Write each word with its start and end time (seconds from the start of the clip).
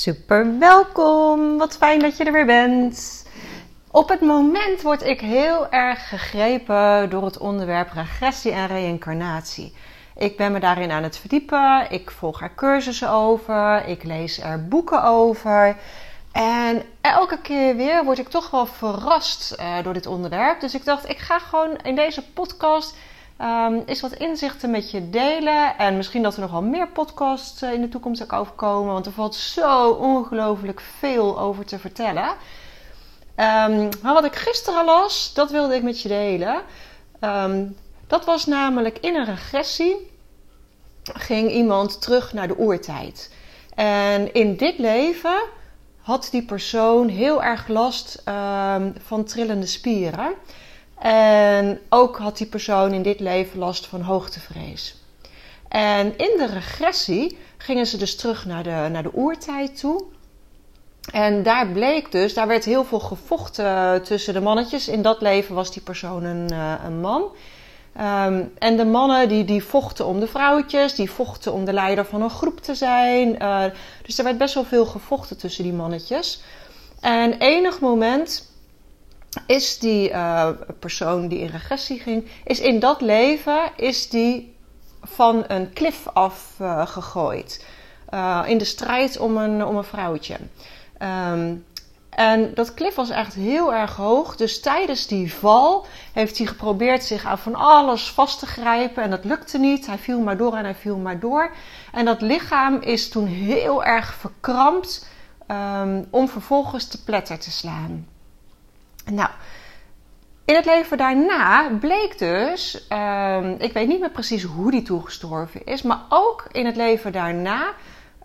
Super 0.00 0.58
welkom, 0.58 1.58
wat 1.58 1.76
fijn 1.76 1.98
dat 1.98 2.16
je 2.16 2.24
er 2.24 2.32
weer 2.32 2.46
bent. 2.46 3.26
Op 3.90 4.08
het 4.08 4.20
moment 4.20 4.82
word 4.82 5.02
ik 5.02 5.20
heel 5.20 5.70
erg 5.70 6.08
gegrepen 6.08 7.10
door 7.10 7.24
het 7.24 7.38
onderwerp 7.38 7.92
regressie 7.92 8.52
en 8.52 8.66
reïncarnatie. 8.66 9.74
Ik 10.16 10.36
ben 10.36 10.52
me 10.52 10.60
daarin 10.60 10.90
aan 10.90 11.02
het 11.02 11.18
verdiepen, 11.18 11.86
ik 11.90 12.10
volg 12.10 12.42
er 12.42 12.54
cursussen 12.54 13.10
over, 13.10 13.86
ik 13.86 14.04
lees 14.04 14.40
er 14.40 14.68
boeken 14.68 15.02
over. 15.02 15.76
En 16.32 16.82
elke 17.00 17.40
keer 17.40 17.76
weer 17.76 18.04
word 18.04 18.18
ik 18.18 18.28
toch 18.28 18.50
wel 18.50 18.66
verrast 18.66 19.56
uh, 19.58 19.82
door 19.82 19.92
dit 19.92 20.06
onderwerp. 20.06 20.60
Dus 20.60 20.74
ik 20.74 20.84
dacht, 20.84 21.08
ik 21.08 21.18
ga 21.18 21.38
gewoon 21.38 21.76
in 21.82 21.94
deze 21.94 22.22
podcast 22.32 22.96
um, 23.42 23.82
eens 23.86 24.00
wat 24.00 24.12
inzichten 24.12 24.70
met 24.70 24.90
je 24.90 25.10
delen. 25.10 25.78
En 25.78 25.96
misschien 25.96 26.22
dat 26.22 26.34
er 26.34 26.40
nog 26.40 26.50
wel 26.50 26.62
meer 26.62 26.88
podcasts 26.88 27.62
uh, 27.62 27.72
in 27.72 27.80
de 27.80 27.88
toekomst 27.88 28.22
ook 28.22 28.32
overkomen. 28.32 28.92
Want 28.92 29.06
er 29.06 29.12
valt 29.12 29.34
zo 29.34 29.90
ongelooflijk 29.90 30.80
veel 30.98 31.40
over 31.40 31.64
te 31.64 31.78
vertellen. 31.78 32.28
Um, 33.36 33.88
maar 34.02 34.14
wat 34.14 34.24
ik 34.24 34.36
gisteren 34.36 34.84
las, 34.84 35.34
dat 35.34 35.50
wilde 35.50 35.74
ik 35.74 35.82
met 35.82 36.00
je 36.00 36.08
delen. 36.08 36.62
Um, 37.20 37.76
dat 38.06 38.24
was 38.24 38.46
namelijk 38.46 38.98
in 38.98 39.16
een 39.16 39.24
regressie 39.24 40.10
ging 41.02 41.50
iemand 41.50 42.02
terug 42.02 42.32
naar 42.32 42.48
de 42.48 42.58
oertijd. 42.58 43.34
En 43.74 44.34
in 44.34 44.56
dit 44.56 44.78
leven 44.78 45.42
had 46.00 46.28
die 46.30 46.44
persoon 46.44 47.08
heel 47.08 47.42
erg 47.42 47.68
last 47.68 48.22
van 48.98 49.24
trillende 49.24 49.66
spieren. 49.66 50.34
En 51.00 51.80
ook 51.88 52.18
had 52.18 52.36
die 52.36 52.46
persoon 52.46 52.92
in 52.92 53.02
dit 53.02 53.20
leven 53.20 53.58
last 53.58 53.86
van 53.86 54.00
hoogtevrees. 54.00 54.96
En 55.68 56.06
in 56.06 56.34
de 56.36 56.46
regressie 56.52 57.38
gingen 57.56 57.86
ze 57.86 57.96
dus 57.96 58.16
terug 58.16 58.46
naar 58.46 58.62
de, 58.62 58.88
naar 58.90 59.02
de 59.02 59.14
oertijd 59.14 59.78
toe. 59.78 60.04
En 61.12 61.42
daar 61.42 61.68
bleek 61.68 62.12
dus, 62.12 62.34
daar 62.34 62.46
werd 62.46 62.64
heel 62.64 62.84
veel 62.84 63.00
gevochten 63.00 64.02
tussen 64.02 64.34
de 64.34 64.40
mannetjes. 64.40 64.88
In 64.88 65.02
dat 65.02 65.20
leven 65.20 65.54
was 65.54 65.72
die 65.72 65.82
persoon 65.82 66.24
een, 66.24 66.52
uh, 66.52 66.74
een 66.84 67.00
man. 67.00 67.22
Um, 68.00 68.52
en 68.58 68.76
de 68.76 68.84
mannen 68.84 69.28
die, 69.28 69.44
die 69.44 69.64
vochten 69.64 70.06
om 70.06 70.20
de 70.20 70.26
vrouwtjes, 70.26 70.94
die 70.94 71.10
vochten 71.10 71.52
om 71.52 71.64
de 71.64 71.72
leider 71.72 72.04
van 72.04 72.22
een 72.22 72.30
groep 72.30 72.60
te 72.60 72.74
zijn. 72.74 73.42
Uh, 73.42 73.64
dus 74.02 74.18
er 74.18 74.24
werd 74.24 74.38
best 74.38 74.54
wel 74.54 74.64
veel 74.64 74.86
gevochten 74.86 75.38
tussen 75.38 75.64
die 75.64 75.72
mannetjes. 75.72 76.42
En 77.00 77.38
enig 77.38 77.80
moment 77.80 78.49
is 79.46 79.78
die 79.78 80.10
uh, 80.10 80.48
persoon 80.78 81.28
die 81.28 81.38
in 81.38 81.48
regressie 81.48 82.00
ging, 82.00 82.28
is 82.44 82.60
in 82.60 82.78
dat 82.78 83.00
leven 83.00 83.70
is 83.76 84.08
die 84.08 84.56
van 85.02 85.44
een 85.46 85.72
klif 85.72 86.08
af 86.12 86.54
uh, 86.60 86.86
gegooid. 86.86 87.64
in 88.46 88.58
de 88.58 88.64
strijd 88.64 89.18
om 89.18 89.36
een, 89.36 89.64
om 89.64 89.76
een 89.76 89.84
vrouwtje. 89.84 90.36
Um, 91.32 91.64
en 92.10 92.54
dat 92.54 92.74
klif 92.74 92.94
was 92.94 93.10
echt 93.10 93.34
heel 93.34 93.74
erg 93.74 93.96
hoog. 93.96 94.36
Dus 94.36 94.60
tijdens 94.60 95.06
die 95.06 95.34
val 95.34 95.86
heeft 96.12 96.38
hij 96.38 96.46
geprobeerd 96.46 97.04
zich 97.04 97.24
aan 97.24 97.38
van 97.38 97.54
alles 97.54 98.10
vast 98.10 98.38
te 98.38 98.46
grijpen. 98.46 99.02
En 99.02 99.10
dat 99.10 99.24
lukte 99.24 99.58
niet. 99.58 99.86
Hij 99.86 99.98
viel 99.98 100.20
maar 100.20 100.36
door 100.36 100.54
en 100.54 100.64
hij 100.64 100.74
viel 100.74 100.96
maar 100.96 101.20
door. 101.20 101.52
En 101.92 102.04
dat 102.04 102.20
lichaam 102.20 102.80
is 102.80 103.08
toen 103.08 103.26
heel 103.26 103.84
erg 103.84 104.14
verkrampt 104.14 105.08
um, 105.48 106.06
om 106.10 106.28
vervolgens 106.28 106.86
te 106.86 107.04
pletter 107.04 107.38
te 107.38 107.50
slaan. 107.50 108.06
Nou, 109.10 109.28
in 110.44 110.54
het 110.54 110.64
leven 110.64 110.98
daarna 110.98 111.68
bleek 111.80 112.18
dus, 112.18 112.86
um, 112.92 113.54
ik 113.58 113.72
weet 113.72 113.88
niet 113.88 114.00
meer 114.00 114.10
precies 114.10 114.42
hoe 114.42 114.70
die 114.70 114.82
toegestorven 114.82 115.64
is, 115.64 115.82
maar 115.82 116.00
ook 116.08 116.46
in 116.52 116.66
het 116.66 116.76
leven 116.76 117.12
daarna 117.12 117.72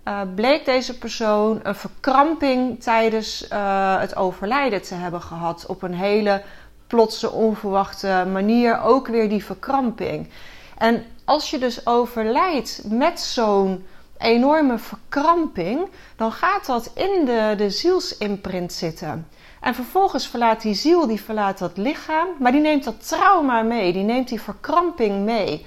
uh, 0.08 0.22
bleek 0.36 0.66
deze 0.66 0.98
persoon 0.98 1.60
een 1.64 1.76
verkramping 1.76 2.84
tijdens 2.84 3.48
uh, 3.52 4.00
het 4.00 4.16
overlijden 4.16 4.82
te 4.82 4.96
hebben 4.96 5.22
gehad. 5.22 5.66
Op 5.66 5.82
een 5.82 5.94
hele 5.94 6.44
plotse, 6.88 7.32
onverwachte 7.32 8.28
manier 8.32 8.82
ook 8.82 9.08
weer 9.08 9.30
die 9.30 9.46
verkramping. 9.46 10.30
En 10.78 11.06
als 11.26 11.50
je 11.50 11.58
dus 11.58 11.86
overlijdt 11.86 12.82
met 12.86 13.20
zo'n 13.20 13.86
enorme 14.18 14.78
verkramping, 14.78 15.90
dan 16.16 16.32
gaat 16.32 16.66
dat 16.66 16.92
in 16.96 17.26
de, 17.26 17.54
de 17.58 17.70
zielsimprint 17.70 18.74
zitten. 18.74 19.28
En 19.66 19.76
vervolgens 19.76 20.28
verlaat 20.28 20.62
die 20.62 20.74
ziel, 20.74 21.08
die 21.08 21.22
verlaat 21.22 21.58
dat 21.58 21.78
lichaam, 21.78 22.28
maar 22.40 22.52
die 22.52 22.62
neemt 22.62 22.84
dat 22.84 23.08
trauma 23.08 23.62
mee, 23.62 23.94
die 23.94 24.04
neemt 24.04 24.28
die 24.28 24.42
verkramping 24.42 25.24
mee. 25.24 25.66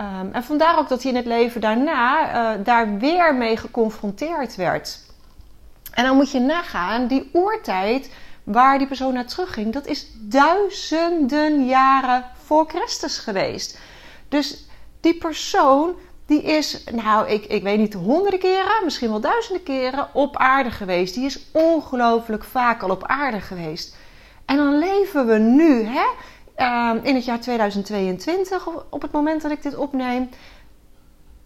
Um, 0.00 0.32
en 0.32 0.44
vandaar 0.44 0.78
ook 0.78 0.88
dat 0.88 1.02
hij 1.02 1.10
in 1.10 1.16
het 1.16 1.26
leven 1.26 1.60
daarna 1.60 2.28
uh, 2.56 2.64
daar 2.64 2.98
weer 2.98 3.34
mee 3.34 3.56
geconfronteerd 3.56 4.56
werd. 4.56 5.00
En 5.90 6.04
dan 6.04 6.16
moet 6.16 6.30
je 6.30 6.40
nagaan, 6.40 7.06
die 7.06 7.30
oertijd 7.32 8.10
waar 8.44 8.78
die 8.78 8.86
persoon 8.86 9.14
naar 9.14 9.26
terugging, 9.26 9.72
dat 9.72 9.86
is 9.86 10.06
duizenden 10.18 11.66
jaren 11.66 12.24
voor 12.44 12.68
Christus 12.68 13.18
geweest. 13.18 13.78
Dus 14.28 14.66
die 15.00 15.14
persoon, 15.14 15.94
die 16.26 16.42
is, 16.42 16.84
nou, 16.84 17.28
ik, 17.28 17.44
ik 17.44 17.62
weet 17.62 17.78
niet, 17.78 17.94
honderden 17.94 18.40
keren, 18.40 18.84
misschien 18.84 19.10
wel 19.10 19.20
duizenden 19.20 19.62
keren 19.62 20.08
op 20.12 20.36
aarde 20.36 20.70
geweest. 20.70 21.14
Die 21.14 21.24
is 21.24 21.40
ongelooflijk 21.52 22.44
vaak 22.44 22.82
al 22.82 22.90
op 22.90 23.06
aarde 23.06 23.40
geweest. 23.40 23.96
En 24.44 24.56
dan 24.56 24.78
leven 24.78 25.26
we 25.26 25.38
nu, 25.38 25.84
hè? 25.84 26.06
Um, 26.58 27.00
in 27.02 27.14
het 27.14 27.24
jaar 27.24 27.40
2022, 27.40 28.68
op 28.90 29.02
het 29.02 29.12
moment 29.12 29.42
dat 29.42 29.50
ik 29.50 29.62
dit 29.62 29.76
opneem. 29.76 30.28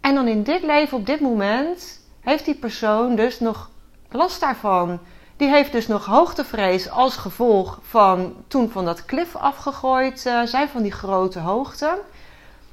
En 0.01 0.15
dan 0.15 0.29
in 0.29 0.43
dit 0.43 0.63
leven, 0.63 0.99
op 0.99 1.07
dit 1.07 1.21
moment, 1.21 2.01
heeft 2.21 2.45
die 2.45 2.55
persoon 2.55 3.17
dus 3.17 3.41
nog 3.41 3.71
last 4.11 4.41
daarvan. 4.41 4.99
Die 5.37 5.49
heeft 5.49 5.73
dus 5.73 5.87
nog 5.87 6.05
hoogtevrees 6.05 6.91
als 6.91 7.17
gevolg 7.17 7.79
van 7.83 8.35
toen 8.49 8.71
van 8.71 8.85
dat 8.85 9.05
klif 9.05 9.37
afgegooid 9.37 10.25
uh, 10.27 10.43
zijn, 10.43 10.69
van 10.69 10.83
die 10.83 10.93
grote 10.93 11.39
hoogte. 11.39 11.99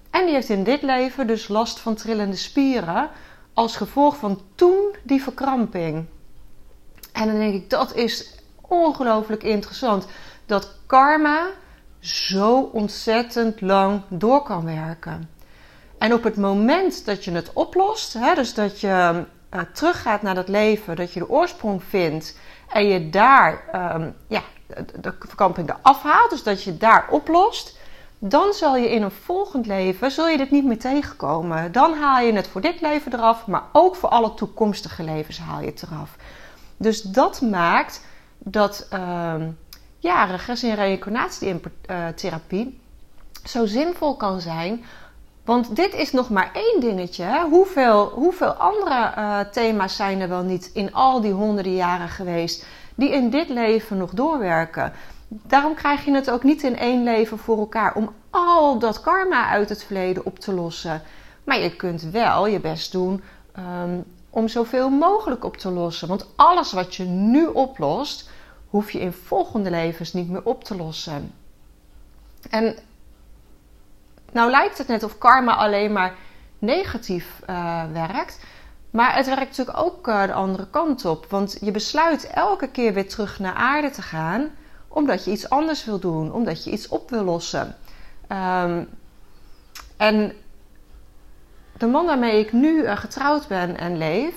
En 0.09 0.25
die 0.25 0.33
heeft 0.33 0.49
in 0.49 0.63
dit 0.63 0.81
leven 0.81 1.27
dus 1.27 1.47
last 1.47 1.79
van 1.79 1.95
trillende 1.95 2.35
spieren 2.35 3.09
als 3.53 3.75
gevolg 3.75 4.17
van 4.17 4.41
toen 4.55 4.95
die 5.03 5.23
verkramping. 5.23 6.05
En 7.13 7.27
dan 7.27 7.37
denk 7.39 7.53
ik, 7.53 7.69
dat 7.69 7.95
is 7.95 8.35
ongelooflijk 8.61 9.43
interessant. 9.43 10.07
Dat 10.45 10.75
karma 10.85 11.47
zo 11.99 12.59
ontzettend 12.59 13.61
lang 13.61 14.01
door 14.07 14.43
kan 14.43 14.65
werken. 14.65 15.29
En 15.97 16.13
op 16.13 16.23
het 16.23 16.37
moment 16.37 17.05
dat 17.05 17.23
je 17.23 17.31
het 17.31 17.53
oplost, 17.53 18.13
hè, 18.13 18.35
dus 18.35 18.53
dat 18.53 18.79
je 18.79 19.25
uh, 19.53 19.61
teruggaat 19.73 20.21
naar 20.21 20.35
dat 20.35 20.47
leven, 20.47 20.95
dat 20.95 21.13
je 21.13 21.19
de 21.19 21.29
oorsprong 21.29 21.83
vindt 21.83 22.39
en 22.67 22.87
je 22.87 23.09
daar 23.09 23.63
um, 23.95 24.15
ja, 24.27 24.41
de 24.99 25.13
verkamping 25.19 25.69
eraf 25.69 26.01
haalt, 26.01 26.29
dus 26.29 26.43
dat 26.43 26.63
je 26.63 26.77
daar 26.77 27.07
oplost, 27.09 27.76
dan 28.19 28.53
zal 28.53 28.75
je 28.75 28.91
in 28.91 29.01
een 29.01 29.11
volgend 29.11 29.65
leven 29.65 30.11
zul 30.11 30.27
je 30.27 30.37
dit 30.37 30.51
niet 30.51 30.65
meer 30.65 30.79
tegenkomen. 30.79 31.71
Dan 31.71 31.93
haal 31.93 32.25
je 32.25 32.33
het 32.33 32.47
voor 32.47 32.61
dit 32.61 32.81
leven 32.81 33.13
eraf, 33.13 33.47
maar 33.47 33.63
ook 33.71 33.95
voor 33.95 34.09
alle 34.09 34.33
toekomstige 34.33 35.03
levens 35.03 35.39
haal 35.39 35.59
je 35.59 35.67
het 35.67 35.83
eraf. 35.83 36.15
Dus 36.77 37.01
dat 37.01 37.41
maakt 37.41 38.05
dat. 38.37 38.87
Uh, 38.93 39.35
ja, 39.99 40.23
regressie- 40.23 40.69
en 40.69 40.75
reïncarnatietherapie 40.75 42.79
zo 43.43 43.65
zinvol 43.65 44.15
kan 44.15 44.41
zijn. 44.41 44.83
Want 45.45 45.75
dit 45.75 45.93
is 45.93 46.11
nog 46.11 46.29
maar 46.29 46.49
één 46.53 46.79
dingetje. 46.79 47.23
Hè? 47.23 47.43
Hoeveel, 47.43 48.09
hoeveel 48.09 48.51
andere 48.51 49.13
uh, 49.17 49.39
thema's 49.39 49.95
zijn 49.95 50.21
er 50.21 50.29
wel 50.29 50.43
niet 50.43 50.69
in 50.73 50.93
al 50.93 51.21
die 51.21 51.31
honderden 51.31 51.75
jaren 51.75 52.09
geweest 52.09 52.65
die 52.95 53.11
in 53.11 53.29
dit 53.29 53.49
leven 53.49 53.97
nog 53.97 54.11
doorwerken? 54.11 54.93
Daarom 55.27 55.73
krijg 55.73 56.05
je 56.05 56.13
het 56.13 56.29
ook 56.29 56.43
niet 56.43 56.63
in 56.63 56.77
één 56.77 57.03
leven 57.03 57.37
voor 57.37 57.57
elkaar 57.57 57.95
om 57.95 58.13
al 58.29 58.79
dat 58.79 59.01
karma 59.01 59.47
uit 59.47 59.69
het 59.69 59.83
verleden 59.83 60.25
op 60.25 60.39
te 60.39 60.53
lossen. 60.53 61.01
Maar 61.43 61.59
je 61.59 61.75
kunt 61.75 62.01
wel 62.01 62.47
je 62.47 62.59
best 62.59 62.91
doen 62.91 63.23
um, 63.59 64.03
om 64.29 64.47
zoveel 64.47 64.89
mogelijk 64.89 65.43
op 65.43 65.57
te 65.57 65.71
lossen. 65.71 66.07
Want 66.07 66.27
alles 66.35 66.71
wat 66.71 66.95
je 66.95 67.03
nu 67.03 67.45
oplost, 67.45 68.29
hoef 68.69 68.91
je 68.91 68.99
in 68.99 69.13
volgende 69.13 69.69
levens 69.69 70.13
niet 70.13 70.29
meer 70.29 70.43
op 70.43 70.63
te 70.63 70.75
lossen. 70.75 71.33
En 72.49 72.75
nou 74.31 74.49
lijkt 74.49 74.77
het 74.77 74.87
net 74.87 75.03
of 75.03 75.17
karma 75.17 75.55
alleen 75.55 75.91
maar 75.91 76.15
negatief 76.59 77.41
uh, 77.49 77.83
werkt. 77.91 78.39
Maar 78.89 79.15
het 79.15 79.25
werkt 79.25 79.57
natuurlijk 79.57 79.77
ook 79.77 80.07
uh, 80.07 80.25
de 80.25 80.33
andere 80.33 80.67
kant 80.69 81.05
op. 81.05 81.25
Want 81.29 81.57
je 81.61 81.71
besluit 81.71 82.27
elke 82.27 82.67
keer 82.67 82.93
weer 82.93 83.09
terug 83.09 83.39
naar 83.39 83.53
aarde 83.53 83.89
te 83.89 84.01
gaan, 84.01 84.49
omdat 84.97 85.25
je 85.25 85.31
iets 85.31 85.49
anders 85.49 85.85
wil 85.85 85.99
doen, 85.99 86.33
omdat 86.33 86.63
je 86.63 86.71
iets 86.71 86.87
op 86.87 87.09
wil 87.09 87.23
lossen. 87.23 87.75
Um, 88.29 88.89
en 89.97 90.33
de 91.77 91.87
man 91.87 92.05
waarmee 92.05 92.39
ik 92.39 92.51
nu 92.51 92.81
uh, 92.81 92.97
getrouwd 92.97 93.47
ben 93.47 93.77
en 93.77 93.97
leef, 93.97 94.33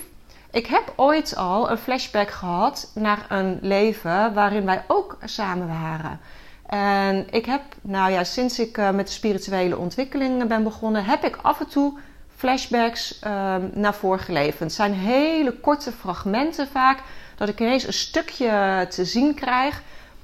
ik 0.51 0.65
heb 0.65 0.93
ooit 0.95 1.35
al 1.35 1.71
een 1.71 1.77
flashback 1.77 2.29
gehad 2.29 2.91
naar 2.93 3.25
een 3.29 3.59
leven 3.61 4.33
waarin 4.33 4.65
wij 4.65 4.83
ook 4.87 5.17
samen 5.23 5.67
waren. 5.67 6.19
En 6.65 7.27
ik 7.31 7.45
heb, 7.45 7.61
nou 7.81 8.11
ja, 8.11 8.23
sinds 8.23 8.59
ik 8.59 8.77
uh, 8.77 8.89
met 8.89 9.07
de 9.07 9.13
spirituele 9.13 9.77
ontwikkeling 9.77 10.47
ben 10.47 10.63
begonnen, 10.63 11.05
heb 11.05 11.23
ik 11.23 11.37
af 11.41 11.59
en 11.59 11.67
toe 11.67 11.97
flashbacks 12.35 13.19
um, 13.23 13.69
naar 13.73 13.93
vorige 13.93 14.31
leven. 14.31 14.65
Het 14.65 14.75
zijn 14.75 14.93
hele 14.93 15.51
korte 15.51 15.91
fragmenten 15.91 16.67
vaak, 16.67 16.99
dat 17.35 17.49
ik 17.49 17.59
ineens 17.59 17.87
een 17.87 17.93
stukje 17.93 18.85
te 18.89 19.05
zien 19.05 19.33
krijg. 19.33 19.81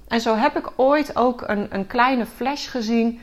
En 0.08 0.22
zo 0.22 0.36
heb 0.36 0.58
ik 0.58 0.72
ooit 0.76 1.16
ook 1.16 1.44
een, 1.48 1.68
een 1.70 1.88
kleine 1.88 2.26
flash 2.26 2.70
gezien 2.70 3.20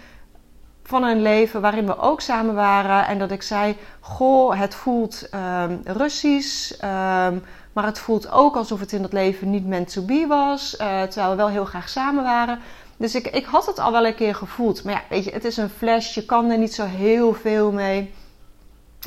van 0.82 1.02
een 1.04 1.22
leven 1.22 1.60
waarin 1.60 1.86
we 1.86 1.98
ook 1.98 2.20
samen 2.20 2.54
waren. 2.54 3.06
En 3.06 3.18
dat 3.18 3.30
ik 3.30 3.42
zei: 3.42 3.76
Goh, 4.00 4.58
het 4.58 4.74
voelt 4.74 5.28
um, 5.34 5.80
Russisch. 5.84 6.70
Um, 6.70 7.42
maar 7.72 7.84
het 7.84 7.98
voelt 7.98 8.30
ook 8.30 8.56
alsof 8.56 8.80
het 8.80 8.92
in 8.92 9.02
dat 9.02 9.12
leven 9.12 9.50
niet 9.50 9.66
meant 9.66 9.92
to 9.92 10.02
be 10.02 10.24
was. 10.28 10.74
Uh, 10.80 11.02
terwijl 11.02 11.30
we 11.30 11.36
wel 11.36 11.48
heel 11.48 11.64
graag 11.64 11.88
samen 11.88 12.24
waren. 12.24 12.58
Dus 12.96 13.14
ik, 13.14 13.26
ik 13.26 13.44
had 13.44 13.66
het 13.66 13.78
al 13.78 13.92
wel 13.92 14.06
een 14.06 14.14
keer 14.14 14.34
gevoeld. 14.34 14.84
Maar 14.84 14.94
ja, 14.94 15.02
weet 15.08 15.24
je, 15.24 15.30
het 15.30 15.44
is 15.44 15.56
een 15.56 15.68
flash. 15.68 16.14
Je 16.14 16.24
kan 16.24 16.50
er 16.50 16.58
niet 16.58 16.74
zo 16.74 16.84
heel 16.84 17.34
veel 17.34 17.72
mee. 17.72 18.14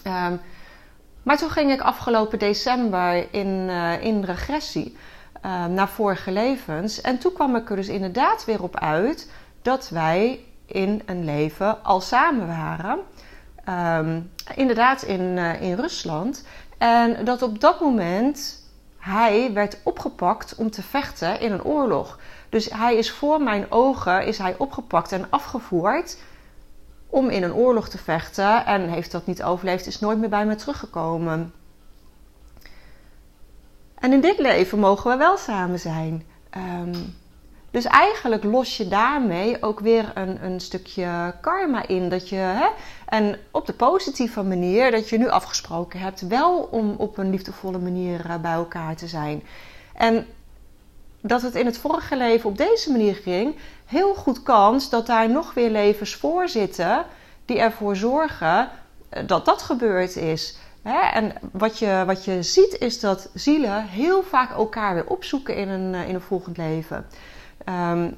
Um, 0.07 0.39
maar 1.23 1.37
toen 1.37 1.49
ging 1.49 1.71
ik 1.71 1.81
afgelopen 1.81 2.39
december 2.39 3.33
in, 3.33 3.47
uh, 3.47 4.03
in 4.03 4.23
regressie 4.23 4.97
naar 5.67 5.89
vorige 5.89 6.31
levens. 6.31 7.01
En 7.01 7.17
toen 7.17 7.33
kwam 7.33 7.55
ik 7.55 7.69
er 7.69 7.75
dus 7.75 7.87
inderdaad 7.87 8.45
weer 8.45 8.63
op 8.63 8.79
uit 8.79 9.31
dat 9.61 9.89
wij 9.89 10.39
in 10.65 11.01
een 11.05 11.25
leven 11.25 11.83
al 11.83 12.01
samen 12.01 12.47
waren. 12.47 12.99
Um, 13.69 14.31
inderdaad 14.55 15.01
in, 15.01 15.21
uh, 15.21 15.61
in 15.61 15.75
Rusland. 15.75 16.43
En 16.77 17.25
dat 17.25 17.41
op 17.41 17.59
dat 17.59 17.79
moment 17.79 18.65
hij 18.97 19.53
werd 19.53 19.77
opgepakt 19.83 20.55
om 20.55 20.71
te 20.71 20.81
vechten 20.81 21.39
in 21.39 21.51
een 21.51 21.63
oorlog. 21.63 22.19
Dus 22.49 22.69
hij 22.69 22.95
is 22.95 23.11
voor 23.11 23.41
mijn 23.41 23.71
ogen 23.71 24.25
is 24.25 24.37
hij 24.37 24.55
opgepakt 24.57 25.11
en 25.11 25.25
afgevoerd 25.29 26.17
om 27.09 27.29
in 27.29 27.43
een 27.43 27.53
oorlog 27.53 27.89
te 27.89 27.97
vechten. 27.97 28.65
En 28.65 28.89
heeft 28.89 29.11
dat 29.11 29.25
niet 29.25 29.43
overleefd, 29.43 29.87
is 29.87 29.99
nooit 29.99 30.17
meer 30.17 30.29
bij 30.29 30.45
me 30.45 30.55
teruggekomen. 30.55 31.53
En 33.99 34.13
in 34.13 34.21
dit 34.21 34.39
leven 34.39 34.79
mogen 34.79 35.11
we 35.11 35.17
wel 35.17 35.37
samen 35.37 35.79
zijn. 35.79 36.25
Um, 36.57 37.15
dus 37.71 37.85
eigenlijk 37.85 38.43
los 38.43 38.77
je 38.77 38.87
daarmee 38.87 39.63
ook 39.63 39.79
weer 39.79 40.11
een, 40.13 40.43
een 40.43 40.59
stukje 40.59 41.33
karma 41.41 41.87
in. 41.87 42.09
Dat 42.09 42.29
je, 42.29 42.35
hè, 42.35 42.67
en 43.05 43.39
op 43.51 43.65
de 43.65 43.73
positieve 43.73 44.43
manier, 44.43 44.91
dat 44.91 45.09
je 45.09 45.17
nu 45.17 45.29
afgesproken 45.29 45.99
hebt, 45.99 46.27
wel 46.27 46.67
om 46.71 46.95
op 46.97 47.17
een 47.17 47.29
liefdevolle 47.29 47.77
manier 47.77 48.25
eh, 48.25 48.35
bij 48.35 48.53
elkaar 48.53 48.95
te 48.95 49.07
zijn. 49.07 49.43
En 49.93 50.25
dat 51.21 51.41
het 51.41 51.55
in 51.55 51.65
het 51.65 51.77
vorige 51.77 52.17
leven 52.17 52.49
op 52.49 52.57
deze 52.57 52.91
manier 52.91 53.15
ging, 53.15 53.55
heel 53.85 54.13
goed 54.13 54.43
kans 54.43 54.89
dat 54.89 55.05
daar 55.05 55.29
nog 55.29 55.53
weer 55.53 55.69
levens 55.69 56.15
voor 56.15 56.49
zitten 56.49 57.05
die 57.45 57.59
ervoor 57.59 57.95
zorgen 57.95 58.69
eh, 59.09 59.23
dat 59.27 59.45
dat 59.45 59.61
gebeurd 59.61 60.15
is. 60.15 60.57
En 60.93 61.33
wat 61.51 61.79
je, 61.79 62.03
wat 62.05 62.25
je 62.25 62.43
ziet 62.43 62.77
is 62.79 62.99
dat 62.99 63.29
zielen 63.33 63.85
heel 63.85 64.23
vaak 64.23 64.51
elkaar 64.51 64.93
weer 64.93 65.07
opzoeken 65.07 65.55
in 65.55 65.69
een, 65.69 65.93
eh, 65.93 66.09
in 66.09 66.15
een 66.15 66.21
volgend 66.21 66.57
leven. 66.57 67.05
Um, 67.65 68.17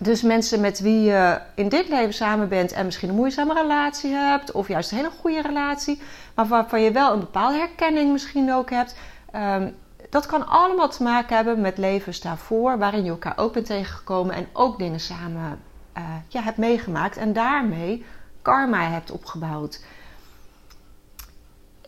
dus 0.00 0.22
mensen 0.22 0.60
met 0.60 0.80
wie 0.80 1.02
je 1.02 1.40
in 1.54 1.68
dit 1.68 1.88
leven 1.88 2.14
samen 2.14 2.48
bent 2.48 2.72
en 2.72 2.84
misschien 2.84 3.08
een 3.08 3.14
moeizame 3.14 3.54
relatie 3.54 4.10
hebt, 4.10 4.52
of 4.52 4.68
juist 4.68 4.90
een 4.90 4.96
hele 4.96 5.10
goede 5.20 5.42
relatie, 5.42 6.00
maar 6.34 6.46
waarvan 6.46 6.82
je 6.82 6.90
wel 6.90 7.12
een 7.12 7.20
bepaalde 7.20 7.56
herkenning 7.56 8.12
misschien 8.12 8.52
ook 8.52 8.70
hebt. 8.70 8.96
Um, 9.34 9.74
dat 10.10 10.26
kan 10.26 10.46
allemaal 10.46 10.88
te 10.88 11.02
maken 11.02 11.36
hebben 11.36 11.60
met 11.60 11.78
levens 11.78 12.20
daarvoor, 12.20 12.78
waarin 12.78 13.04
je 13.04 13.10
elkaar 13.10 13.38
ook 13.38 13.52
bent 13.52 13.66
tegengekomen 13.66 14.34
en 14.34 14.46
ook 14.52 14.78
dingen 14.78 15.00
samen 15.00 15.60
uh, 15.96 16.04
ja, 16.28 16.42
hebt 16.42 16.56
meegemaakt 16.56 17.16
en 17.16 17.32
daarmee 17.32 18.04
karma 18.42 18.90
hebt 18.90 19.10
opgebouwd. 19.10 19.80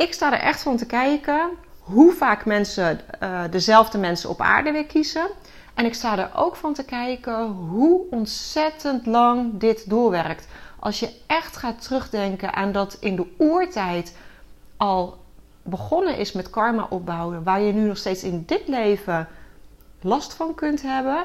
Ik 0.03 0.13
sta 0.13 0.33
er 0.33 0.39
echt 0.39 0.63
van 0.63 0.77
te 0.77 0.87
kijken 0.87 1.51
hoe 1.79 2.13
vaak 2.13 2.45
mensen 2.45 3.01
uh, 3.23 3.43
dezelfde 3.51 3.99
mensen 3.99 4.31
op 4.31 4.41
aarde 4.41 4.73
weer 4.73 4.87
kiezen. 4.87 5.27
En 5.75 5.85
ik 5.85 5.95
sta 5.95 6.19
er 6.19 6.31
ook 6.35 6.57
van 6.57 6.75
te 6.75 6.85
kijken 6.85 7.47
hoe 7.47 8.01
ontzettend 8.11 9.07
lang 9.07 9.59
dit 9.59 9.91
doorwerkt. 9.91 10.47
Als 10.79 11.01
je 11.01 11.13
echt 11.27 11.57
gaat 11.57 11.83
terugdenken 11.83 12.55
aan 12.55 12.73
dat 12.73 12.97
in 13.01 13.17
de 13.17 13.27
oertijd 13.39 14.17
al 14.77 15.19
begonnen 15.63 16.17
is 16.17 16.33
met 16.33 16.51
karma 16.51 16.87
opbouwen, 16.91 17.43
waar 17.43 17.61
je 17.61 17.73
nu 17.73 17.87
nog 17.87 17.97
steeds 17.97 18.23
in 18.23 18.43
dit 18.47 18.69
leven 18.69 19.29
last 20.01 20.35
van 20.35 20.55
kunt 20.55 20.83
hebben, 20.83 21.25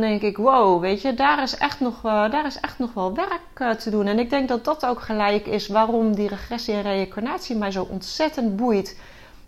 dan 0.00 0.08
denk 0.08 0.22
ik: 0.22 0.36
wow, 0.36 0.80
weet 0.80 1.02
je, 1.02 1.14
daar 1.14 1.42
is 1.42 1.56
echt 1.56 1.80
nog, 1.80 1.96
uh, 2.04 2.30
daar 2.30 2.46
is 2.46 2.60
echt 2.60 2.78
nog 2.78 2.94
wel 2.94 3.14
werk 3.14 3.60
uh, 3.60 3.70
te 3.70 3.90
doen. 3.90 4.06
En 4.06 4.18
ik 4.18 4.30
denk 4.30 4.48
dat 4.48 4.64
dat 4.64 4.86
ook 4.86 5.00
gelijk 5.00 5.46
is 5.46 5.68
waarom 5.68 6.14
die 6.14 6.28
regressie 6.28 6.74
en 6.74 6.82
reïncarnatie 6.82 7.56
mij 7.56 7.70
zo 7.70 7.86
ontzettend 7.90 8.56
boeit 8.56 8.96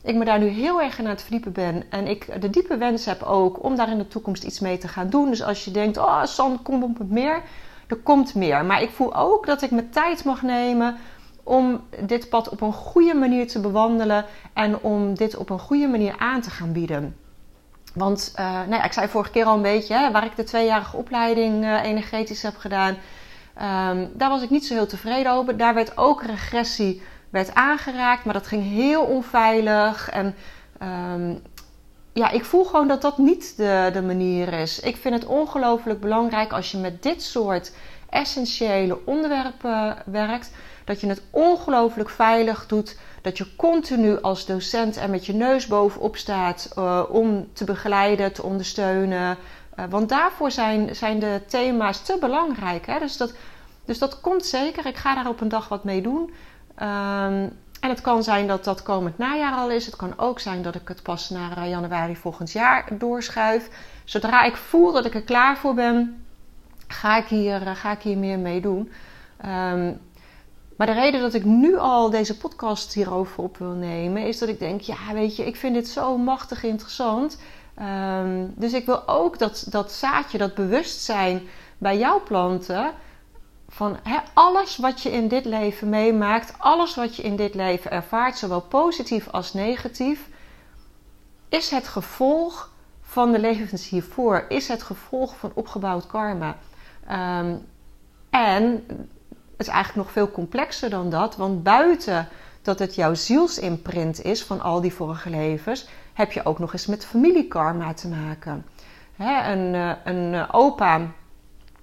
ik 0.07 0.15
me 0.15 0.25
daar 0.25 0.39
nu 0.39 0.47
heel 0.47 0.83
erg 0.83 0.99
aan 0.99 1.07
het 1.07 1.23
verdiepen 1.23 1.53
ben. 1.53 1.83
En 1.91 2.07
ik 2.07 2.41
de 2.41 2.51
diepe 2.51 2.77
wens 2.77 3.05
heb 3.05 3.23
ook 3.23 3.63
om 3.63 3.77
daar 3.77 3.91
in 3.91 3.99
de 3.99 4.09
toekomst 4.09 4.45
iets 4.45 4.61
mee 4.61 4.79
te 4.79 4.89
gaan 4.89 5.11
doen. 5.11 5.31
Dus 5.31 5.43
als 5.43 5.65
je 5.65 5.71
denkt, 5.71 5.97
oh 5.97 6.25
San, 6.25 6.63
kom 6.63 6.83
op 6.83 6.99
het 6.99 7.11
meer. 7.11 7.43
Er 7.87 7.97
komt 7.97 8.35
meer. 8.35 8.65
Maar 8.65 8.83
ik 8.83 8.91
voel 8.91 9.17
ook 9.17 9.47
dat 9.47 9.63
ik 9.63 9.71
me 9.71 9.89
tijd 9.89 10.25
mag 10.25 10.43
nemen 10.43 10.97
om 11.43 11.81
dit 12.01 12.29
pad 12.29 12.49
op 12.49 12.61
een 12.61 12.73
goede 12.73 13.15
manier 13.15 13.49
te 13.49 13.61
bewandelen. 13.61 14.25
En 14.53 14.79
om 14.81 15.15
dit 15.15 15.37
op 15.37 15.51
een 15.51 15.59
goede 15.59 15.87
manier 15.87 16.15
aan 16.19 16.41
te 16.41 16.51
gaan 16.51 16.73
bieden. 16.73 17.17
Want 17.97 18.35
uh, 18.39 18.63
nee, 18.69 18.81
ik 18.81 18.93
zei 18.93 19.09
vorige 19.09 19.31
keer 19.31 19.45
al 19.45 19.55
een 19.55 19.63
beetje, 19.63 19.95
hè, 19.95 20.11
waar 20.11 20.25
ik 20.25 20.37
de 20.37 20.45
tweejarige 20.45 20.97
opleiding 20.97 21.65
uh, 21.65 21.83
energetisch 21.83 22.43
heb 22.43 22.57
gedaan. 22.57 22.97
Um, 23.89 24.11
daar 24.15 24.29
was 24.29 24.43
ik 24.43 24.51
niet 24.51 24.67
zo 24.67 24.75
heel 24.75 24.87
tevreden 24.87 25.33
over. 25.33 25.57
Daar 25.57 25.75
werd 25.75 25.97
ook 25.97 26.23
regressie 26.23 27.03
werd 27.31 27.55
aangeraakt, 27.55 28.25
maar 28.25 28.35
dat 28.35 28.47
ging 28.47 28.63
heel 28.63 29.03
onveilig. 29.03 30.11
En 30.11 30.35
um, 30.83 31.43
ja, 32.13 32.31
ik 32.31 32.45
voel 32.45 32.65
gewoon 32.65 32.89
dat 32.89 33.03
dat 33.03 33.19
niet 33.19 33.57
de, 33.57 33.91
de 33.93 34.03
manier 34.03 34.53
is. 34.53 34.81
Ik 34.81 34.97
vind 34.97 35.15
het 35.15 35.27
ongelooflijk 35.27 36.01
belangrijk 36.01 36.53
als 36.53 36.71
je 36.71 36.79
met 36.79 37.03
dit 37.03 37.23
soort 37.23 37.73
essentiële 38.11 38.99
onderwerpen 39.05 39.97
werkt, 40.05 40.51
dat 40.87 41.01
je 41.01 41.07
het 41.07 41.23
ongelooflijk 41.31 42.11
veilig 42.11 42.67
doet. 42.67 42.99
Dat 43.23 43.39
je 43.39 43.57
continu 43.57 44.21
als 44.21 44.47
docent 44.47 44.97
er 44.97 45.11
met 45.11 45.27
je 45.27 45.35
neus 45.35 45.67
bovenop 45.67 46.17
staat 46.17 46.73
uh, 46.79 47.03
om 47.09 47.49
te 47.53 47.65
begeleiden, 47.65 48.33
te 48.33 48.43
ondersteunen. 48.43 49.37
Uh, 49.79 49.85
want 49.91 50.09
daarvoor 50.09 50.51
zijn, 50.51 50.97
zijn 50.97 51.19
de 51.19 51.41
thema's 51.47 52.03
te 52.03 52.17
belangrijk. 52.21 52.87
Hè? 52.87 52.99
Dus, 52.99 53.17
dat, 53.17 53.35
dus 53.85 53.99
dat 53.99 54.21
komt 54.21 54.45
zeker. 54.45 54.87
Ik 54.87 54.97
ga 54.97 55.15
daar 55.15 55.29
op 55.29 55.41
een 55.41 55.49
dag 55.49 55.69
wat 55.69 55.85
mee 55.85 56.03
doen. 56.03 56.31
Um, 56.83 57.53
en 57.81 57.93
het 57.93 58.01
kan 58.01 58.23
zijn 58.23 58.47
dat 58.47 58.65
dat 58.65 58.83
komend 58.83 59.19
najaar 59.19 59.55
al 59.55 59.71
is. 59.71 59.87
Het 59.87 59.97
kan 59.97 60.19
ook 60.19 60.41
zijn 60.41 60.63
dat 60.63 60.75
ik 60.75 60.89
het 60.89 61.03
pas 61.03 61.31
naar 61.31 61.57
eh, 61.57 61.69
januari 61.69 62.17
volgend 62.17 62.53
jaar 62.53 62.89
doorschuif. 62.99 63.69
Zodra 64.05 64.43
ik 64.43 64.57
voel 64.57 64.93
dat 64.93 65.05
ik 65.05 65.15
er 65.15 65.23
klaar 65.23 65.57
voor 65.57 65.75
ben, 65.75 66.25
ga 66.87 67.17
ik 67.17 67.27
hier, 67.27 67.67
eh, 67.67 67.77
ga 67.77 67.93
ik 67.93 68.01
hier 68.01 68.19
meer 68.19 68.39
mee 68.39 68.61
doen. 68.61 68.93
Um, 69.45 70.01
maar 70.77 70.87
de 70.87 70.93
reden 70.93 71.21
dat 71.21 71.35
ik 71.35 71.45
nu 71.45 71.79
al 71.79 72.11
deze 72.11 72.37
podcast 72.37 72.95
hierover 72.95 73.43
op 73.43 73.59
wil 73.59 73.73
nemen, 73.73 74.23
is 74.23 74.39
dat 74.39 74.49
ik 74.49 74.59
denk: 74.59 74.81
ja, 74.81 75.13
weet 75.13 75.37
je, 75.37 75.45
ik 75.45 75.57
vind 75.57 75.75
dit 75.75 75.89
zo 75.89 76.19
machtig 76.19 76.63
interessant. 76.63 77.39
Um, 77.81 78.55
dus 78.57 78.73
ik 78.73 78.87
wil 78.87 79.09
ook 79.09 79.39
dat, 79.39 79.67
dat 79.71 79.93
zaadje, 79.93 80.39
dat 80.39 80.55
bewustzijn 80.55 81.43
bij 81.79 81.99
jouw 81.99 82.23
planten 82.23 82.93
van 83.69 83.97
alles 84.35 84.77
wat 84.77 85.03
je 85.03 85.13
in 85.13 85.29
dit 85.29 85.45
leven 85.45 85.89
meemaakt, 85.89 86.55
alles 86.59 86.95
wat 86.95 87.17
je 87.17 87.23
in 87.23 87.37
dit 87.37 87.55
leven 87.55 87.91
ervaart, 87.91 88.39
zowel 88.39 88.61
positief 88.61 89.29
als 89.29 89.53
negatief, 89.53 90.29
is 91.49 91.71
het 91.71 91.89
gevolg 91.89 92.73
van 93.03 93.33
de 93.33 93.39
levens 93.39 93.89
hiervoor, 93.89 94.45
is 94.49 94.69
het 94.69 94.83
gevolg 94.83 95.37
van 95.37 95.51
opgebouwd 95.55 96.07
karma. 96.07 96.57
Um, 97.11 97.67
en 98.31 98.85
is 99.57 99.69
eigenlijk 99.69 100.07
nog 100.07 100.13
veel 100.13 100.31
complexer 100.31 100.91
dan 100.91 101.11
dat, 101.11 101.37
want 101.37 101.63
buiten 101.63 102.29
dat 102.63 102.79
het 102.79 102.95
jouw 102.95 103.15
zielsimprint 103.15 104.23
is 104.25 104.43
van 104.43 104.61
al 104.61 104.81
die 104.81 104.93
vorige 104.93 105.31
levens, 105.31 105.87
heb 106.13 106.33
je 106.33 106.45
ook 106.45 106.59
nog 106.59 106.73
eens 106.73 106.87
met 106.87 107.07
familiekarma 107.07 107.95
te 107.95 108.09
maken. 108.09 108.67
een, 109.17 109.75
eh, 109.75 109.91
een 110.05 110.35
eh, 110.35 110.49
opa 110.51 111.01